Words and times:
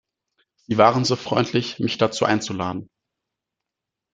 Sie 0.65 0.79
waren 0.79 1.05
so 1.05 1.15
freundlich, 1.15 1.77
mich 1.77 1.99
dazu 1.99 2.25
einzuladen. 2.25 2.89